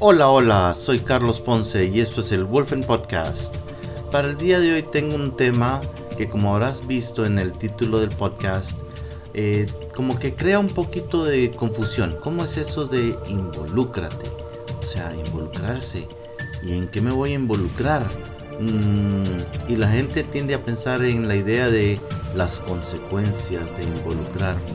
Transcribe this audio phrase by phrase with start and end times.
[0.00, 3.54] Hola, hola, soy Carlos Ponce y esto es el Wolfen Podcast.
[4.10, 5.80] Para el día de hoy tengo un tema
[6.16, 8.80] que como habrás visto en el título del podcast,
[9.34, 12.16] eh, como que crea un poquito de confusión.
[12.20, 14.28] ¿Cómo es eso de involúcrate?
[14.80, 16.08] O sea, involucrarse.
[16.64, 18.04] ¿Y en qué me voy a involucrar?
[18.58, 22.00] Mm, y la gente tiende a pensar en la idea de
[22.34, 24.74] las consecuencias de involucrarme.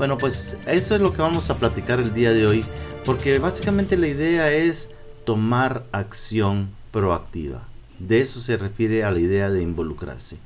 [0.00, 2.64] Bueno, pues eso es lo que vamos a platicar el día de hoy
[3.04, 4.92] porque básicamente la idea es
[5.26, 7.68] tomar acción proactiva.
[7.98, 10.38] De eso se refiere a la idea de involucrarse.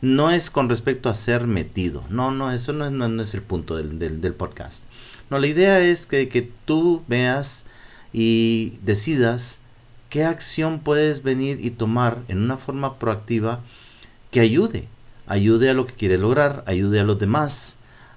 [0.00, 2.02] No es con respecto a ser metido.
[2.10, 4.86] No, no, eso no es, no, es el punto del, del, podcast.
[5.30, 7.64] No, la idea es que, que tú veas
[8.12, 9.60] y decidas
[10.10, 13.60] qué acción puedes venir y tomar en una forma proactiva
[14.32, 14.88] que ayude.
[15.28, 17.75] Ayude a lo que quieres lograr, ayude a los demás,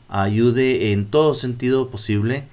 [0.10, 2.46] ayude en todo sentido posible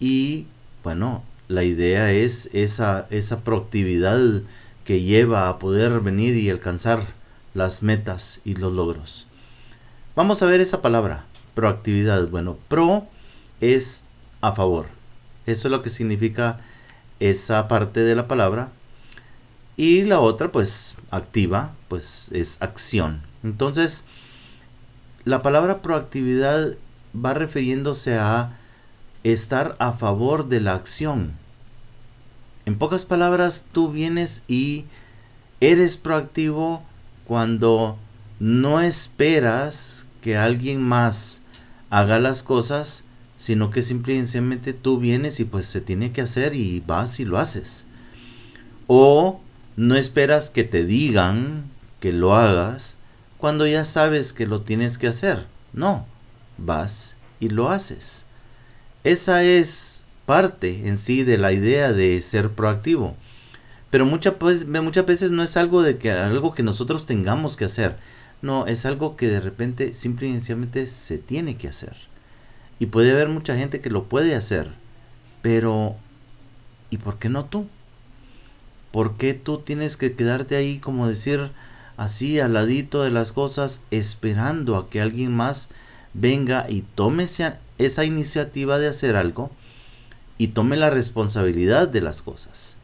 [0.00, 0.46] y
[0.82, 4.42] bueno, la idea es esa, esa proactividad
[4.84, 7.04] que lleva a poder venir y alcanzar
[7.54, 9.26] las metas y los logros.
[10.16, 12.28] Vamos a ver esa palabra, proactividad.
[12.28, 13.06] Bueno, pro
[13.60, 14.04] es
[14.40, 14.86] a favor.
[15.46, 16.60] Eso es lo que significa
[17.20, 18.70] esa parte de la palabra.
[19.76, 23.22] Y la otra, pues, activa, pues es acción.
[23.42, 24.04] Entonces,
[25.24, 26.76] la palabra proactividad
[27.14, 28.58] va refiriéndose a
[29.22, 31.32] estar a favor de la acción.
[32.66, 34.86] En pocas palabras, tú vienes y
[35.60, 36.82] eres proactivo
[37.26, 37.98] cuando
[38.38, 41.42] no esperas que alguien más
[41.90, 43.04] haga las cosas,
[43.36, 47.38] sino que simplemente tú vienes y pues se tiene que hacer y vas y lo
[47.38, 47.86] haces.
[48.86, 49.40] O
[49.76, 51.64] no esperas que te digan
[52.00, 52.96] que lo hagas
[53.38, 55.46] cuando ya sabes que lo tienes que hacer.
[55.72, 56.06] No,
[56.58, 58.24] vas y lo haces.
[59.04, 63.16] Esa es parte en sí de la idea de ser proactivo.
[63.90, 67.64] Pero muchas, pues, muchas veces no es algo, de que, algo que nosotros tengamos que
[67.64, 67.96] hacer.
[68.42, 71.96] No, es algo que de repente simple y se tiene que hacer.
[72.78, 74.72] Y puede haber mucha gente que lo puede hacer.
[75.42, 75.96] Pero,
[76.90, 77.68] ¿y por qué no tú?
[78.90, 81.50] ¿Por qué tú tienes que quedarte ahí como decir
[81.96, 85.70] así al ladito de las cosas esperando a que alguien más
[86.14, 89.50] venga y tome esa iniciativa de hacer algo
[90.38, 92.76] y tome la responsabilidad de las cosas.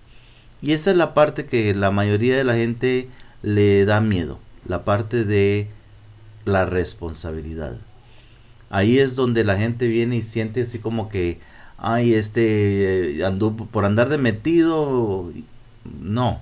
[0.63, 3.09] Y esa es la parte que la mayoría de la gente
[3.43, 5.69] le da miedo, la parte de
[6.45, 7.81] la responsabilidad.
[8.69, 11.41] Ahí es donde la gente viene y siente así como que,
[11.79, 15.33] ay, este, andó por andar de metido.
[16.01, 16.41] No,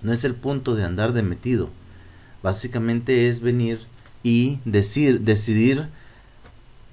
[0.00, 1.70] no es el punto de andar de metido.
[2.42, 3.80] Básicamente es venir
[4.24, 5.88] y decir, decidir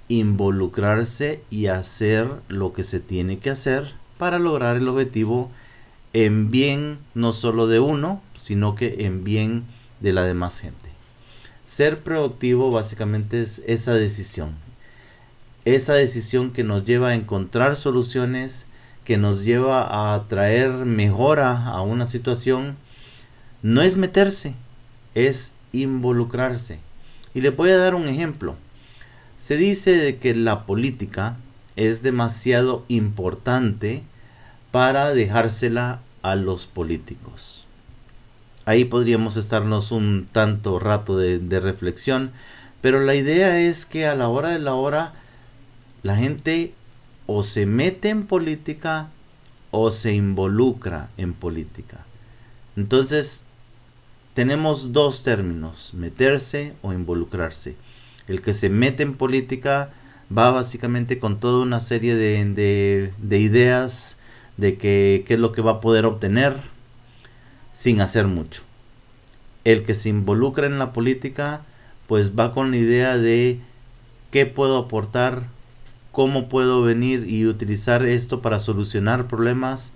[0.09, 5.49] involucrarse y hacer lo que se tiene que hacer para lograr el objetivo
[6.13, 9.63] en bien no solo de uno, sino que en bien
[10.01, 10.89] de la demás gente.
[11.63, 14.55] Ser productivo básicamente es esa decisión.
[15.63, 18.67] Esa decisión que nos lleva a encontrar soluciones,
[19.05, 22.75] que nos lleva a traer mejora a una situación,
[23.61, 24.55] no es meterse,
[25.15, 26.79] es involucrarse.
[27.33, 28.55] Y le voy a dar un ejemplo.
[29.37, 31.37] Se dice que la política
[31.75, 34.03] es demasiado importante
[34.71, 37.65] para dejársela a los políticos.
[38.65, 42.31] Ahí podríamos estarnos un tanto rato de, reflexión,
[42.79, 45.13] pero la idea es que a la hora de la hora
[46.03, 46.73] la gente
[47.25, 49.09] o se mete en política
[49.71, 52.05] o se involucra en política.
[52.75, 53.45] Entonces,
[54.33, 57.75] tenemos dos términos, meterse o involucrarse.
[58.27, 59.91] El que se mete en política
[60.35, 64.17] va básicamente con toda una serie de, ideas
[64.57, 66.55] de qué es lo que va a poder obtener
[67.73, 68.63] sin hacer mucho.
[69.63, 71.61] El que se involucra en la política
[72.07, 73.59] pues va con la idea de
[74.31, 75.43] qué puedo aportar,
[76.11, 79.93] cómo puedo venir y utilizar esto para solucionar problemas,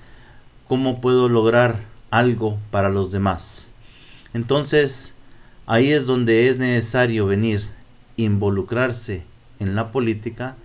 [0.68, 3.74] cómo puedo lograr algo para los demás.
[4.36, 5.14] Entonces,
[5.66, 7.70] ahí es donde es necesario venir
[8.18, 9.24] involucrarse
[9.60, 10.58] en la política,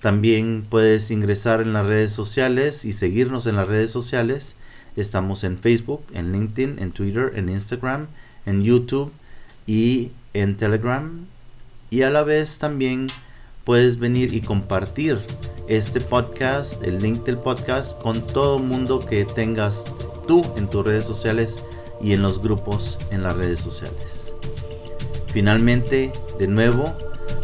[0.00, 4.56] También puedes ingresar en las redes sociales y seguirnos en las redes sociales.
[4.96, 8.06] Estamos en Facebook, en LinkedIn, en Twitter, en Instagram,
[8.46, 9.12] en YouTube
[9.66, 11.26] y en Telegram.
[11.90, 13.08] Y a la vez también
[13.64, 15.18] puedes venir y compartir
[15.68, 19.92] este podcast, el link del podcast, con todo el mundo que tengas
[20.28, 21.60] tú en tus redes sociales
[22.00, 24.34] y en los grupos en las redes sociales.
[25.32, 26.92] Finalmente, de nuevo,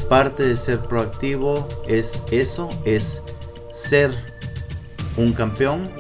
[0.09, 3.23] parte de ser proactivo es eso, es
[3.73, 4.13] ser
[5.17, 6.00] un campeón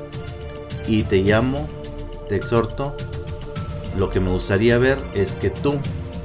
[0.90, 1.69] y te llamo,
[2.28, 2.96] te exhorto,
[3.96, 5.78] lo que me gustaría ver es que tú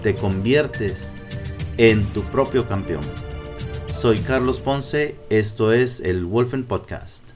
[0.04, 1.16] te conviertes
[1.78, 3.02] en tu propio campeón
[3.96, 7.35] soy Carlos Ponce, esto es el Wolfen Podcast.